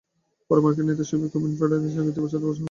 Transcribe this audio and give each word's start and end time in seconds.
পরে 0.47 0.59
মার্কিন 0.63 0.85
নৃত্যশিল্পী 0.87 1.27
কেভিন 1.33 1.51
ফেডারলিনের 1.59 1.95
সঙ্গে 1.97 2.13
তিন 2.15 2.23
বছর 2.23 2.25
ঘর-সংসার 2.25 2.43
করেন 2.43 2.55
তিনি। 2.55 2.59